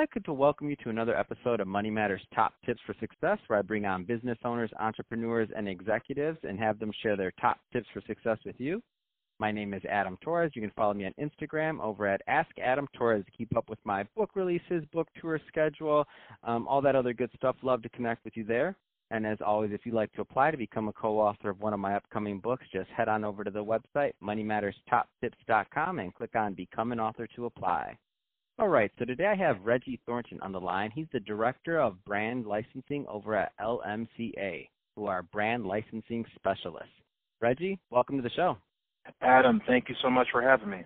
[0.00, 3.58] like to welcome you to another episode of Money Matters Top Tips for Success, where
[3.58, 7.86] I bring on business owners, entrepreneurs, and executives and have them share their top tips
[7.92, 8.80] for success with you.
[9.38, 10.52] My name is Adam Torres.
[10.54, 13.78] You can follow me on Instagram over at Ask Adam Torres to keep up with
[13.84, 16.06] my book releases, book tour schedule,
[16.44, 17.56] um, all that other good stuff.
[17.62, 18.78] Love to connect with you there.
[19.10, 21.78] And as always, if you'd like to apply to become a co-author of one of
[21.78, 26.92] my upcoming books, just head on over to the website, moneymatterstoptips.com, and click on Become
[26.92, 27.98] an Author to apply.
[28.60, 30.90] All right, so today I have Reggie Thornton on the line.
[30.94, 36.92] He's the Director of Brand Licensing over at LMCA, who are brand licensing specialists.
[37.40, 38.58] Reggie, welcome to the show.
[39.22, 40.84] Adam, thank you so much for having me.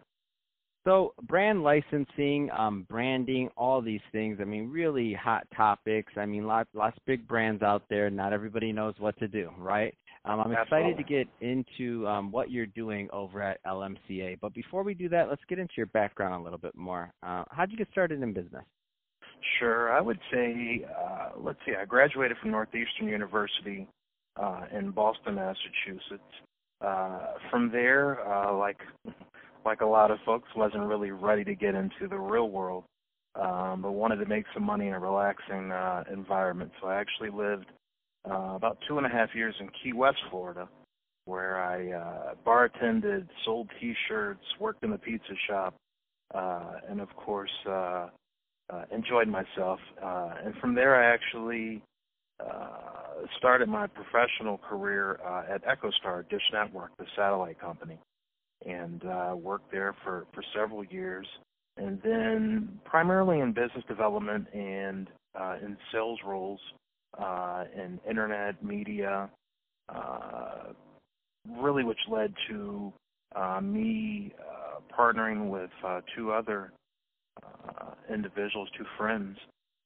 [0.85, 4.39] So, brand licensing, um, branding, all these things.
[4.41, 6.13] I mean, really hot topics.
[6.17, 8.09] I mean, lots, lots of big brands out there.
[8.09, 9.97] Not everybody knows what to do, right?
[10.27, 10.93] Um, I'm Absolutely.
[10.93, 14.39] excited to get into um, what you're doing over at LMCA.
[14.41, 17.13] But before we do that, let's get into your background a little bit more.
[17.23, 18.65] Uh, how'd you get started in business?
[19.59, 19.93] Sure.
[19.93, 23.87] I would say, uh, let's see, I graduated from Northeastern University
[24.41, 26.23] uh, in Boston, Massachusetts.
[26.81, 28.79] Uh, from there, uh, like
[29.65, 32.85] like a lot of folks, wasn't really ready to get into the real world,
[33.41, 36.71] um, but wanted to make some money in a relaxing uh, environment.
[36.81, 37.67] So I actually lived
[38.31, 40.69] uh, about two and a half years in Key West, Florida,
[41.27, 45.75] where I uh, bartended, sold T-shirts, worked in the pizza shop,
[46.35, 48.09] uh, and of course uh,
[48.71, 49.79] uh, enjoyed myself.
[50.03, 51.83] Uh, and from there, I actually
[52.41, 57.99] uh, started my professional career uh, at EchoStar Dish Network, the satellite company,
[58.67, 61.27] and uh, worked there for for several years.
[61.77, 66.61] And then primarily in business development and uh, in sales roles
[67.19, 69.29] uh, in internet media,
[69.89, 70.73] uh,
[71.61, 72.93] really which led to
[73.37, 76.73] uh, me uh, partnering with uh, two other
[77.43, 79.37] uh, individuals, two friends,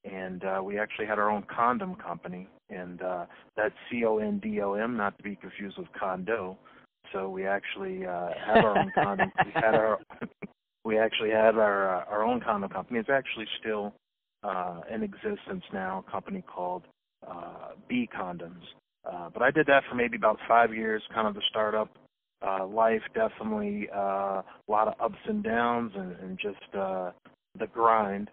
[0.04, 3.26] and uh, we actually had our own condom company, and uh,
[3.56, 6.56] that's C O N D O M, not to be confused with condo.
[7.12, 9.32] So we actually uh, had our own condom.
[9.44, 9.98] We had our
[10.84, 12.98] we actually had our uh, our own condom company.
[13.00, 13.94] It's actually still
[14.42, 16.04] uh, in existence now.
[16.06, 16.84] A company called
[17.26, 18.62] uh, B condoms.
[19.10, 21.90] Uh, but I did that for maybe about five years, kind of the startup
[22.46, 23.02] uh, life.
[23.14, 27.12] Definitely uh, a lot of ups and downs, and, and just uh,
[27.58, 28.30] the grind.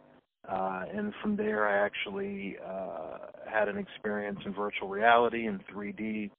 [0.49, 3.17] Uh, and from there, I actually uh,
[3.51, 6.29] had an experience in virtual reality and 3D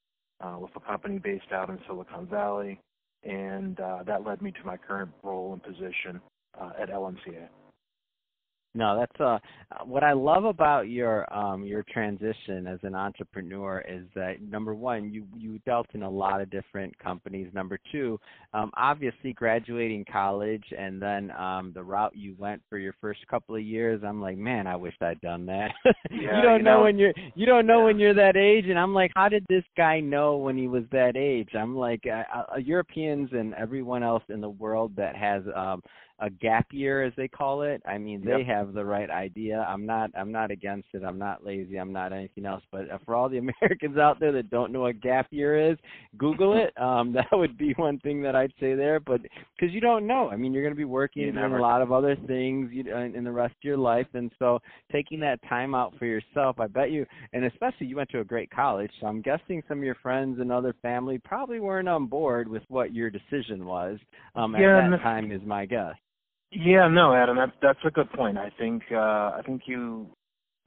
[0.41, 2.79] uh, with a company based out in Silicon Valley,
[3.25, 6.21] and uh, that led me to my current role and position
[6.61, 7.49] uh, at LMCA.
[8.77, 9.39] No, that's uh
[9.87, 15.11] what I love about your um your transition as an entrepreneur is that number one,
[15.13, 17.49] you you dealt in a lot of different companies.
[17.55, 18.21] Number two,
[18.53, 23.57] um obviously graduating college and then um the route you went for your first couple
[23.57, 25.71] of years, I'm like, man, I wish I'd done that.
[26.11, 27.85] Yeah, you don't you know, know- when you're you don't know Yeah.
[27.85, 30.85] when you're that age and I'm like, how did this guy know when he was
[30.93, 31.49] that age?
[31.59, 35.83] I'm like uh, uh, Europeans and everyone else in the world that has um
[36.21, 37.83] a gap year as they call it.
[37.87, 38.45] I mean, they Yep.
[38.45, 39.67] have the right idea.
[39.69, 41.03] I'm not I'm not against it.
[41.05, 41.77] I'm not lazy.
[41.77, 42.63] I'm not anything else.
[42.71, 45.79] But uh, for all the Americans out there that don't know what gap year is,
[46.17, 46.73] Google it.
[46.81, 49.21] Um that would be one thing that I'd say there, but
[49.59, 50.29] cuz you don't know.
[50.31, 52.83] I mean, you're going to be working You doing a lot of other things you,
[52.95, 54.61] in, in the rest of your life and so
[54.93, 58.25] taking that time out for yourself, I bet you and especially you went to a
[58.25, 62.07] great college, so I'm guessing some of your friends and other family probably weren't on
[62.07, 63.99] board with what your decision was
[64.35, 65.95] um at Yeah, that time is my guess.
[66.53, 68.39] Yeah, no, Adam, that's that's a good point.
[68.39, 70.07] I think uh, I think you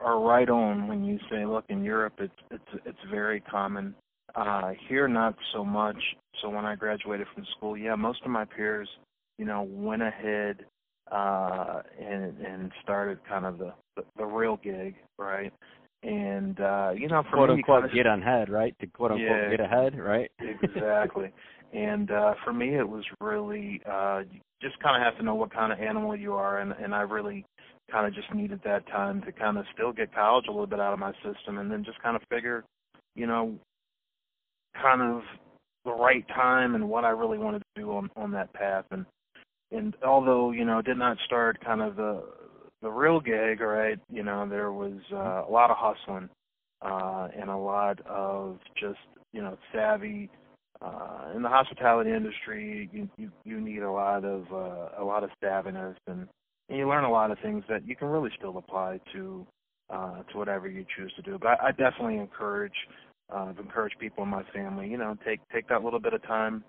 [0.00, 3.94] are right on when you say, look, in Europe, it's it's it's very common.
[4.34, 5.96] Uh, here, not so much.
[6.40, 8.88] So when I graduated from school, yeah, most of my peers,
[9.38, 10.64] you know, went ahead
[11.10, 15.52] uh, and and started kind of the the, the real gig, right?
[16.02, 18.74] And uh, you know, for quote me, unquote kind of get ahead, right?
[18.80, 19.50] To quote unquote Yeah.
[19.50, 20.30] get ahead, right?
[20.40, 21.30] exactly.
[21.72, 24.22] And uh for me it was really uh
[24.62, 27.00] just kind of have to know what kind of animal you are and and I
[27.02, 27.44] really
[27.90, 30.80] kind of just needed that time to kind of still get college a little bit
[30.80, 32.64] out of my system and then just kind of figure,
[33.16, 33.54] you know,
[34.80, 35.22] kind of
[35.84, 39.04] the right time and what I really wanted to do on on that path and
[39.72, 42.22] and although, you know, did not start kind of the
[42.82, 43.98] the real gig, right?
[44.10, 46.28] You know, there was uh, a lot of hustling
[46.82, 48.98] uh and a lot of just,
[49.32, 50.30] you know, savvy
[50.82, 55.22] uh, in the hospitality industry, you, you you need a lot of uh, a lot
[55.22, 56.26] of savviness, and,
[56.68, 59.46] and you learn a lot of things that you can really still apply to
[59.90, 61.38] uh, to whatever you choose to do.
[61.38, 62.72] But I, I definitely encourage
[63.34, 66.64] uh, encourage people in my family, you know, take take that little bit of time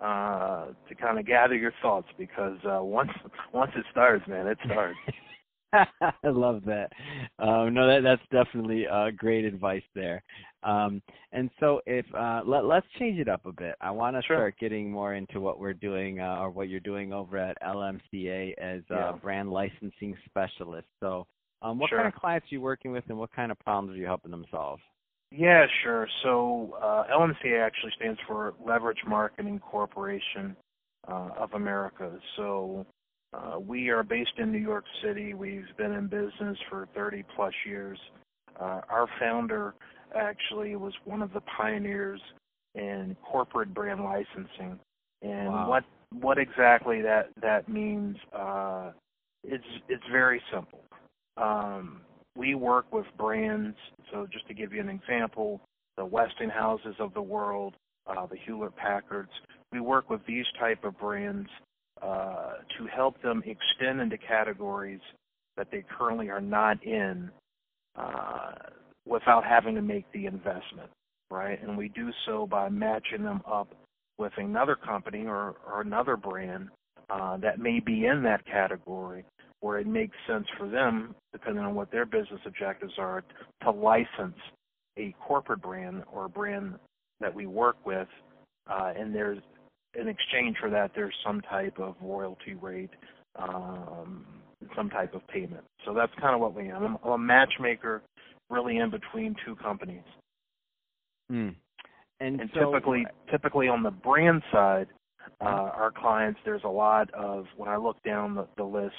[0.00, 3.10] uh, to kind of gather your thoughts because uh, once
[3.52, 4.98] once it starts, man, it starts.
[5.72, 6.92] I love that.
[7.38, 10.22] Um, no, that that's definitely uh, great advice there.
[10.66, 13.76] Um, and so, if uh, let let's change it up a bit.
[13.80, 14.36] I want to sure.
[14.36, 18.54] start getting more into what we're doing uh, or what you're doing over at LMCA
[18.58, 19.10] as yeah.
[19.10, 20.88] a brand licensing specialist.
[20.98, 21.26] So,
[21.62, 21.98] um, what sure.
[21.98, 24.32] kind of clients are you working with, and what kind of problems are you helping
[24.32, 24.80] them solve?
[25.30, 26.08] Yeah, sure.
[26.22, 30.56] So uh, LMCA actually stands for Leverage Marketing Corporation
[31.08, 32.18] uh, of America.
[32.36, 32.86] So
[33.34, 35.34] uh, we are based in New York City.
[35.34, 37.98] We've been in business for 30 plus years.
[38.58, 39.74] Uh, our founder
[40.14, 42.20] actually was one of the pioneers
[42.74, 44.78] in corporate brand licensing.
[45.22, 45.68] And wow.
[45.68, 45.84] what
[46.20, 48.16] what exactly that that means?
[48.32, 48.92] Uh,
[49.44, 50.84] it's it's very simple.
[51.36, 52.00] Um,
[52.36, 53.76] we work with brands.
[54.12, 55.60] So just to give you an example,
[55.96, 57.74] the Westinghouses of the world,
[58.06, 59.30] uh, the Hewlett Packards.
[59.72, 61.48] We work with these type of brands
[62.02, 65.00] uh, to help them extend into categories
[65.56, 67.30] that they currently are not in
[67.96, 68.52] uh,
[69.06, 70.90] without having to make the investment,
[71.30, 71.62] right?
[71.62, 73.74] And we do so by matching them up
[74.18, 76.68] with another company or, or another brand
[77.10, 79.24] uh, that may be in that category
[79.60, 83.24] where it makes sense for them, depending on what their business objectives are,
[83.62, 84.36] to license
[84.98, 86.74] a corporate brand or a brand
[87.20, 88.08] that we work with,
[88.70, 89.38] uh, and there's
[89.98, 92.90] in exchange for that, there's some type of royalty rate,
[93.36, 94.26] um,
[94.76, 95.64] some type of payment.
[95.84, 96.98] So that's kind of what we am.
[97.02, 98.02] I'm a matchmaker,
[98.50, 100.04] really in between two companies.
[101.30, 101.50] Hmm.
[102.20, 104.86] And, and so, typically, typically on the brand side,
[105.40, 108.94] uh, our clients, there's a lot of when I look down the, the list,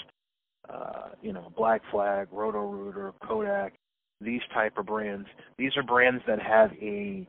[0.69, 3.73] uh, you know, Black Flag, Roto Rooter, Kodak,
[4.21, 5.27] these type of brands.
[5.57, 7.27] These are brands that have a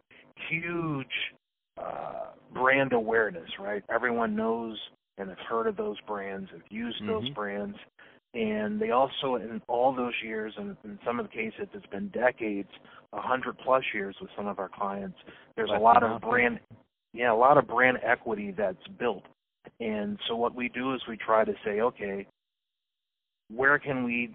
[0.50, 1.06] huge
[1.80, 3.82] uh, brand awareness, right?
[3.90, 4.76] Everyone knows
[5.16, 7.12] and has heard of those brands, have used mm-hmm.
[7.12, 7.76] those brands,
[8.34, 12.08] and they also, in all those years, and in some of the cases, it's been
[12.08, 12.68] decades,
[13.12, 15.16] a hundred plus years with some of our clients.
[15.56, 16.60] There's a lot of brand,
[17.14, 19.24] yeah, a lot of brand equity that's built.
[19.80, 22.26] And so what we do is we try to say, okay,
[23.50, 24.34] where can we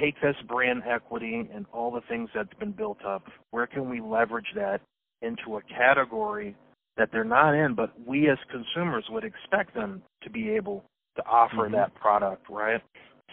[0.00, 4.00] take this brand equity and all the things that's been built up, where can we
[4.00, 4.80] leverage that
[5.22, 6.56] into a category
[6.96, 10.84] that they're not in, but we as consumers would expect them to be able
[11.16, 11.74] to offer mm-hmm.
[11.74, 12.80] that product, right?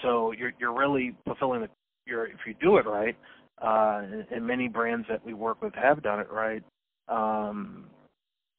[0.01, 1.69] So you're you're really fulfilling the
[2.05, 3.17] you're if you do it right,
[3.61, 6.63] uh, and, and many brands that we work with have done it right.
[7.07, 7.85] Um,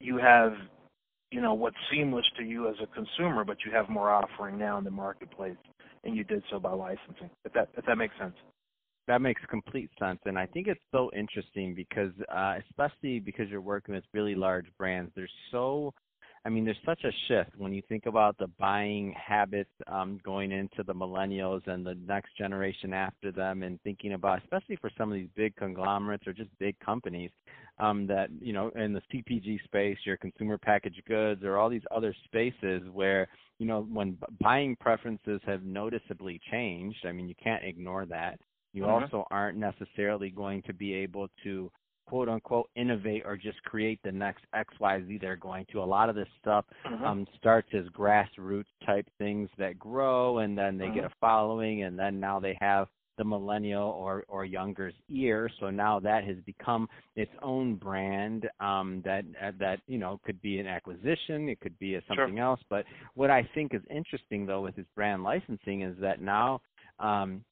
[0.00, 0.52] you have
[1.30, 4.78] you know what's seamless to you as a consumer, but you have more offering now
[4.78, 5.56] in the marketplace
[6.04, 7.30] and you did so by licensing.
[7.44, 8.34] If that if that makes sense.
[9.06, 13.62] That makes complete sense, and I think it's so interesting because, uh, especially because you're
[13.62, 15.94] working with really large brands, there's so,
[16.48, 20.50] I mean, there's such a shift when you think about the buying habits um, going
[20.50, 25.12] into the millennials and the next generation after them, and thinking about, especially for some
[25.12, 27.30] of these big conglomerates or just big companies,
[27.78, 31.82] um, that you know, in the CPG space, your consumer packaged goods, or all these
[31.94, 33.28] other spaces where
[33.58, 38.40] you know, when buying preferences have noticeably changed, I mean, you can't ignore that.
[38.72, 39.04] You mm-hmm.
[39.04, 41.70] also aren't necessarily going to be able to
[42.08, 45.82] quote unquote innovate or just create the next XYZ they're going to.
[45.82, 47.04] A lot of this stuff mm-hmm.
[47.04, 50.94] um, starts as grassroots type things that grow and then they mm-hmm.
[50.94, 55.50] get a following and then now they have the millennial or or younger's ear.
[55.60, 60.40] So now that has become its own brand um, that uh, that you know could
[60.40, 62.44] be an acquisition, it could be a something sure.
[62.44, 62.60] else.
[62.70, 66.62] But what I think is interesting though with this brand licensing is that now.
[67.00, 67.44] Um,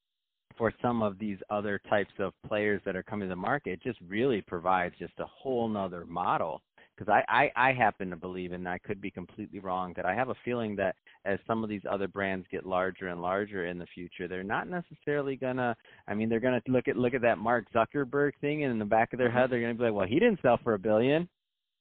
[0.57, 3.83] for some of these other types of players that are coming to the market, it
[3.83, 6.63] just really provides just a whole nother model
[6.97, 10.15] because I, I, I happen to believe, and I could be completely wrong, that I
[10.15, 13.79] have a feeling that as some of these other brands get larger and larger in
[13.79, 15.77] the future, they're not necessarily gonna.
[16.09, 18.85] I mean, they're gonna look at look at that Mark Zuckerberg thing, and in the
[18.85, 19.37] back of their mm-hmm.
[19.37, 21.29] head, they're gonna be like, well, he didn't sell for a billion.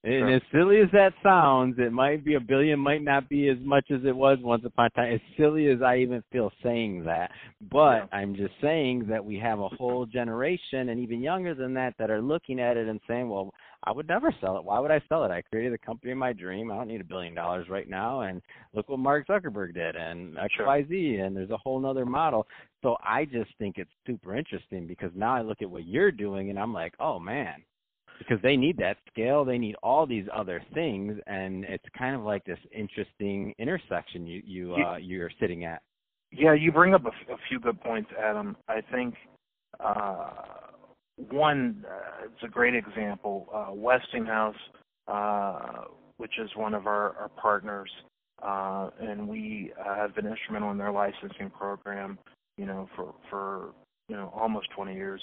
[0.05, 3.57] And as silly as that sounds, it might be a billion, might not be as
[3.61, 5.13] much as it was once upon a time.
[5.13, 7.31] As silly as I even feel saying that,
[7.71, 8.07] but.
[8.11, 12.09] I'm just saying that we have a whole generation, and even younger than that, that
[12.09, 14.63] are looking at it and saying, "Well, I would never sell it.
[14.63, 15.31] Why would I sell it?
[15.31, 16.71] I created the company of my dream.
[16.71, 18.41] I don't need a billion dollars right now." And
[18.73, 20.67] look what Mark Zuckerberg did, and X, sure.
[20.67, 22.47] Y, Z, and there's a whole other model.
[22.81, 26.49] So I just think it's super interesting because now I look at what you're doing,
[26.49, 27.63] and I'm like, "Oh man."
[28.17, 32.21] Because they need that scale they need all these other things and it's kind of
[32.21, 35.81] like this interesting intersection you you uh you're sitting at.
[36.31, 38.55] Yeah you bring up a, f- a few good points adam.
[38.67, 39.15] I think
[39.79, 40.31] uh
[41.29, 44.55] one uh, it's a great example uh westinghouse
[45.07, 45.83] uh
[46.17, 47.89] which is one of our, our partners
[48.43, 52.17] uh and we uh, have been instrumental in their licensing program
[52.57, 53.73] you know, for for
[54.07, 55.21] you know almost 20 years,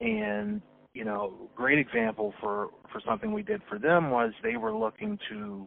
[0.00, 0.60] and
[0.94, 5.18] you know, great example for for something we did for them was they were looking
[5.30, 5.66] to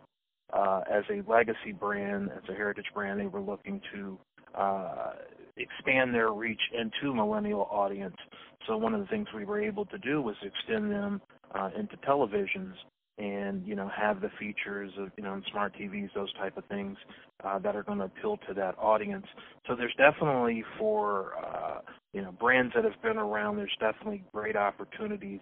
[0.54, 4.18] uh, as a legacy brand, as a heritage brand, they were looking to
[4.56, 5.12] uh,
[5.58, 8.16] expand their reach into millennial audience.
[8.66, 11.22] So one of the things we were able to do was extend them
[11.54, 12.74] uh, into televisions
[13.18, 16.98] and you know have the features of you know smart TVs, those type of things
[17.44, 19.26] uh, that are going to appeal to that audience.
[19.68, 21.80] So there's definitely for uh,
[22.14, 25.40] you know brands that have been around, there's definitely great opportunities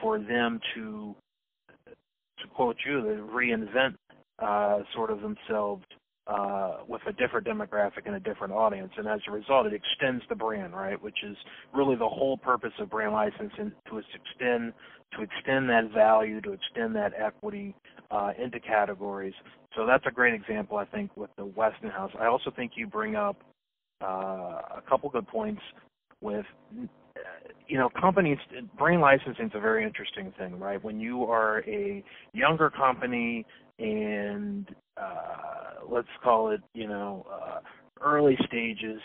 [0.00, 1.14] for them to
[2.38, 3.94] to quote you, to reinvent
[4.38, 5.84] uh, sort of themselves
[6.26, 10.22] uh, with a different demographic and a different audience, and as a result, it extends
[10.28, 11.00] the brand, right?
[11.02, 11.36] Which is
[11.74, 14.72] really the whole purpose of brand licensing to extend
[15.16, 17.74] to extend that value, to extend that equity
[18.10, 19.34] uh, into categories.
[19.76, 22.12] So that's a great example, I think, with the Westinghouse.
[22.18, 23.36] I also think you bring up
[24.02, 24.06] uh,
[24.76, 25.60] a couple good points
[26.22, 26.46] with
[27.68, 28.38] you know, companies,
[28.76, 30.82] brand licensing is a very interesting thing, right?
[30.82, 32.02] When you are a
[32.32, 33.46] younger company
[33.78, 34.68] and
[35.00, 35.21] uh,
[35.92, 37.58] let's call it, you know, uh,
[38.00, 39.00] early stages,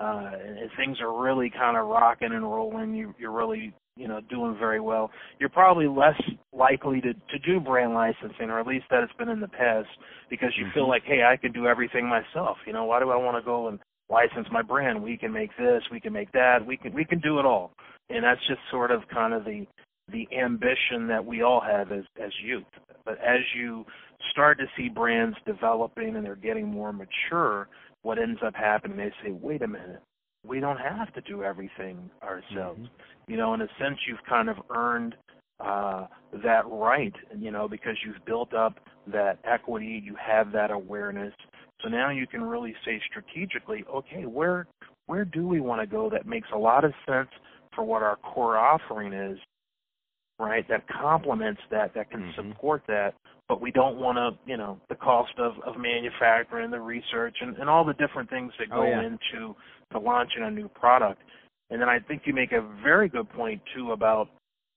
[0.00, 4.20] uh, and things are really kind of rocking and rolling, you, you're really, you know,
[4.28, 5.10] doing very well.
[5.40, 6.20] You're probably less
[6.52, 9.88] likely to to do brand licensing, or at least that has been in the past,
[10.28, 10.74] because you mm-hmm.
[10.74, 12.58] feel like, hey, I can do everything myself.
[12.66, 13.78] You know, why do I want to go and
[14.10, 15.02] license my brand?
[15.02, 17.72] We can make this, we can make that, we can we can do it all,
[18.10, 19.66] and that's just sort of kind of the
[20.10, 22.64] the ambition that we all have as as youth.
[23.04, 23.84] But as you
[24.30, 27.68] start to see brands developing and they're getting more mature,
[28.02, 30.02] what ends up happening, they say, wait a minute,
[30.44, 32.80] we don't have to do everything ourselves.
[32.80, 33.30] Mm-hmm.
[33.30, 35.14] You know, in a sense, you've kind of earned
[35.60, 36.06] uh,
[36.44, 41.32] that right, you know, because you've built up that equity, you have that awareness.
[41.82, 44.66] So now you can really say strategically, okay, where
[45.06, 47.28] where do we want to go that makes a lot of sense
[47.74, 49.38] for what our core offering is,
[50.38, 50.66] right?
[50.68, 52.50] That complements that, that can mm-hmm.
[52.50, 53.14] support that,
[53.48, 57.56] but we don't want to, you know, the cost of, of manufacturing, the research, and,
[57.56, 59.06] and all the different things that oh, go oh, yeah.
[59.06, 59.54] into
[59.92, 61.22] to launching a new product.
[61.70, 64.28] And then I think you make a very good point too about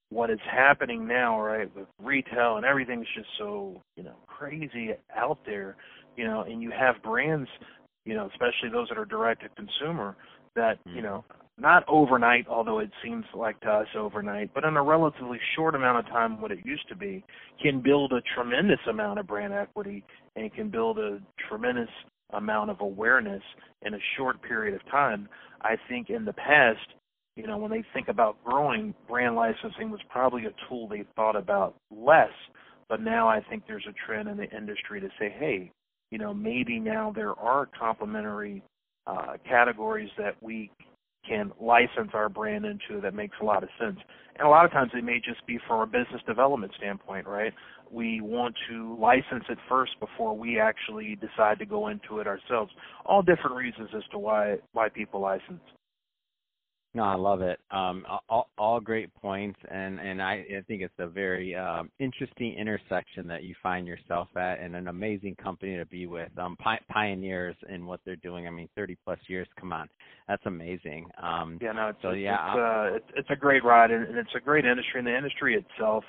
[0.09, 5.37] what is happening now, right, with retail and everything's just so, you know, crazy out
[5.45, 5.75] there,
[6.15, 7.47] you know, and you have brands,
[8.05, 10.15] you know, especially those that are direct to consumer
[10.55, 10.97] that, mm-hmm.
[10.97, 11.23] you know,
[11.59, 15.99] not overnight, although it seems like to us overnight, but in a relatively short amount
[15.99, 17.23] of time, what it used to be,
[17.61, 20.03] can build a tremendous amount of brand equity
[20.35, 21.89] and can build a tremendous
[22.31, 23.41] amount of awareness
[23.81, 25.27] in a short period of time.
[25.61, 26.79] I think in the past,
[27.35, 31.35] you know, when they think about growing, brand licensing was probably a tool they thought
[31.35, 32.31] about less.
[32.87, 35.71] But now I think there's a trend in the industry to say, hey,
[36.11, 38.63] you know, maybe now there are complementary
[39.07, 40.71] uh, categories that we
[41.27, 43.97] can license our brand into that makes a lot of sense.
[44.37, 47.53] And a lot of times it may just be from a business development standpoint, right?
[47.91, 52.71] We want to license it first before we actually decide to go into it ourselves.
[53.05, 55.61] All different reasons as to why why people license.
[56.95, 57.59] No, I love it.
[57.69, 62.55] Um, all, all great points, and and I, I think it's a very um, interesting
[62.55, 66.31] intersection that you find yourself at, and an amazing company to be with.
[66.39, 68.47] Um, pi- pioneers in what they're doing.
[68.47, 69.47] I mean, 30 plus years.
[69.59, 69.87] Come on,
[70.27, 71.05] that's amazing.
[71.21, 74.17] Um, yeah, no, it's, so it's, yeah, it's, uh, it's, it's a great ride, and
[74.17, 74.97] it's a great industry.
[74.99, 76.03] And the industry itself,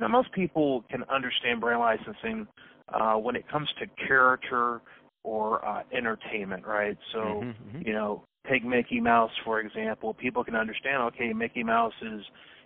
[0.00, 2.48] now most people can understand brand licensing
[2.92, 4.80] uh, when it comes to character
[5.22, 6.96] or uh, entertainment, right?
[7.12, 7.86] So, mm-hmm, mm-hmm.
[7.86, 11.02] you know, take Mickey Mouse for example, people can understand.
[11.14, 12.22] Okay, Mickey Mouse is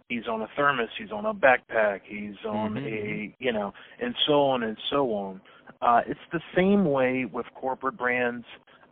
[0.08, 2.76] he's on a thermos, he's on a backpack, he's on mm-hmm.
[2.76, 3.44] a mm-hmm.
[3.44, 5.40] you know, and so on and so on.
[5.80, 8.44] Uh, it's the same way with corporate brands.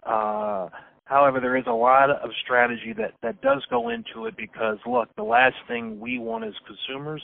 [0.04, 0.68] Uh,
[1.04, 5.08] however, there is a lot of strategy that that does go into it because look,
[5.16, 7.22] the last thing we want as consumers,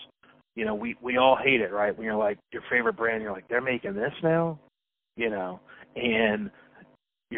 [0.54, 1.97] you know, we we all hate it, right?
[1.97, 4.59] When you're like your favorite brand, you're like they're making this now,
[5.16, 5.61] you know,
[5.97, 6.50] and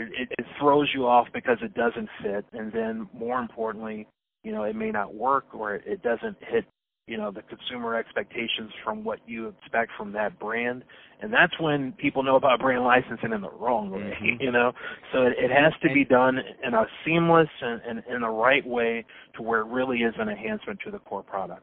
[0.02, 4.06] it, it throws you off because it doesn't fit, and then more importantly,
[4.42, 6.64] you know, it may not work or it doesn't hit
[7.06, 10.82] you know the consumer expectations from what you expect from that brand.
[11.22, 14.40] And that's when people know about brand licensing in the wrong way mm-hmm.
[14.42, 14.72] you know?
[15.12, 19.04] So it, it has to be done in a seamless and in the right way
[19.36, 21.62] to where it really is an enhancement to the core product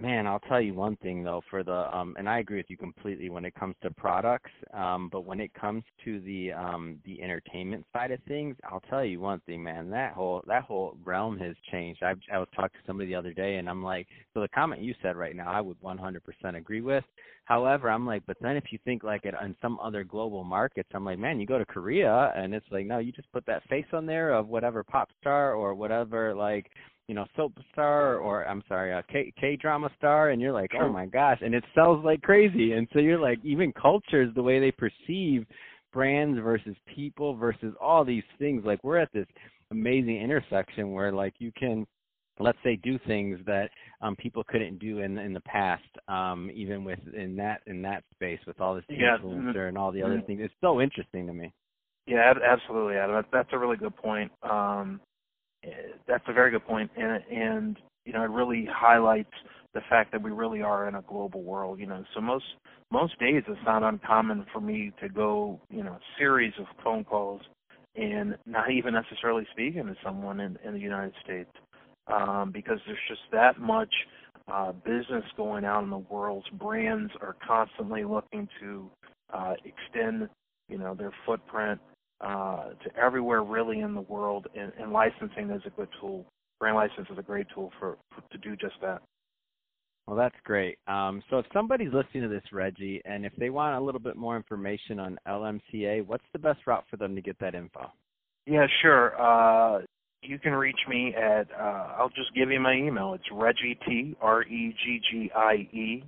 [0.00, 2.76] Man, I'll tell you one thing though, for the um, and I agree with you
[2.76, 4.50] completely when it comes to products.
[4.72, 9.04] Um, but when it comes to the um, the entertainment side of things, I'll tell
[9.04, 9.90] you one thing, man.
[9.90, 12.04] That whole that whole realm has changed.
[12.04, 14.82] I I was talking to somebody the other day, and I'm like, so the comment
[14.82, 16.20] you said right now, I would 100%
[16.56, 17.02] agree with.
[17.46, 20.90] However, I'm like, but then if you think like it on some other global markets,
[20.94, 23.64] I'm like, man, you go to Korea, and it's like, no, you just put that
[23.68, 26.70] face on there of whatever pop star or whatever like
[27.08, 30.72] you know soap star or I'm sorry a K K drama star and you're like
[30.80, 32.72] oh my gosh and it sells like crazy.
[32.72, 35.46] And so you're like even cultures the way they perceive
[35.92, 39.26] brands versus people versus all these things like we're at this
[39.70, 41.86] amazing intersection where like you can
[42.40, 43.68] let's say do things that
[44.02, 48.04] um people couldn't do in in the past um even with in that in that
[48.14, 49.16] space with all this yeah.
[49.18, 50.26] influencer and all the other mm-hmm.
[50.26, 50.40] things.
[50.42, 51.52] It's so interesting to me.
[52.06, 53.24] Yeah absolutely adam.
[53.32, 54.30] That's a really good point.
[54.42, 55.00] Um
[56.06, 59.32] that's a very good point, and and you know it really highlights
[59.74, 61.78] the fact that we really are in a global world.
[61.78, 62.44] You know, so most
[62.90, 67.04] most days it's not uncommon for me to go you know a series of phone
[67.04, 67.42] calls
[67.96, 71.50] and not even necessarily speaking to someone in, in the United States
[72.06, 73.92] um, because there's just that much
[74.50, 76.44] uh, business going out in the world.
[76.52, 78.90] Brands are constantly looking to
[79.34, 80.28] uh, extend
[80.68, 81.80] you know their footprint
[82.20, 86.26] uh, to everywhere really in the world, and, and licensing is a good tool.
[86.58, 89.02] Brand license is a great tool for, for to do just that.
[90.06, 90.78] Well, that's great.
[90.88, 94.16] Um, so if somebody's listening to this, Reggie, and if they want a little bit
[94.16, 97.92] more information on LMCA, what's the best route for them to get that info?
[98.46, 99.20] Yeah, sure.
[99.20, 99.82] Uh,
[100.22, 103.12] you can reach me at, uh, I'll just give you my email.
[103.12, 106.04] It's Reggie T, R E G G I E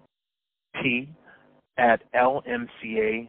[0.83, 1.09] T,
[1.77, 3.29] at lmca.net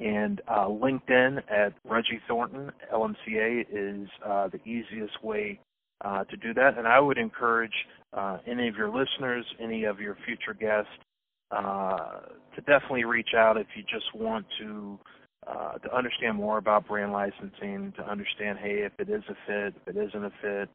[0.00, 5.60] and uh, LinkedIn at Reggie Thornton LMCA is uh, the easiest way
[6.02, 6.78] uh, to do that.
[6.78, 7.74] And I would encourage
[8.14, 10.90] uh, any of your listeners, any of your future guests,
[11.50, 12.20] uh,
[12.54, 14.98] to definitely reach out if you just want to
[15.46, 19.74] uh, to understand more about brand licensing, to understand, hey, if it is a fit,
[19.74, 20.68] if it isn't a fit.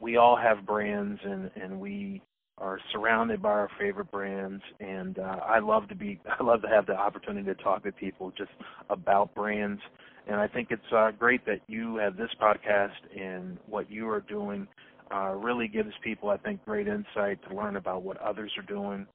[0.00, 2.22] we all have brands, and and we
[2.60, 6.68] are surrounded by our favorite brands and uh, I love to be I love to
[6.68, 8.50] have the opportunity to talk to people just
[8.90, 9.80] about brands.
[10.26, 14.20] And I think it's uh, great that you have this podcast and what you are
[14.20, 14.66] doing
[15.12, 19.06] uh, really gives people I think great insight to learn about what others are doing.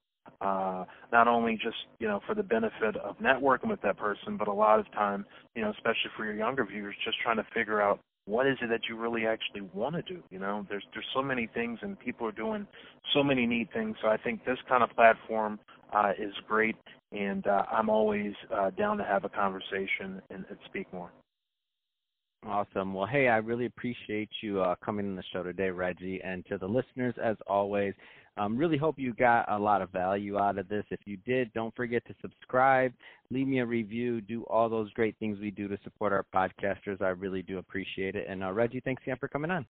[0.41, 4.47] Uh, not only just you know for the benefit of networking with that person but
[4.47, 5.25] a lot of time
[5.56, 8.69] you know especially for your younger viewers just trying to figure out what is it
[8.69, 10.65] that you really actually want to do you know?
[10.69, 12.67] There's there's so many things and people are doing
[13.13, 13.95] so many neat things.
[14.01, 15.59] So i think this kind of platform
[15.93, 16.75] uh, is great
[17.12, 21.12] and uh, i'm always uh, down to have a conversation and, and, speak more.
[22.45, 22.93] Awesome.
[22.93, 26.21] Well hey i really appreciate you uh, coming on the show today reggie.
[26.23, 27.93] And to the listeners as always
[28.38, 30.84] um, really hope you got a lot of value out of this.
[30.89, 32.93] If you did, don't forget to subscribe,
[33.30, 37.02] leave me a review, do all those great things we do to support our podcasters.
[37.02, 38.26] I really do appreciate it.
[38.28, 39.65] And uh, Reggie, thanks again for coming on.